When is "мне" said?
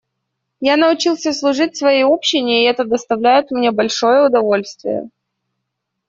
3.51-3.69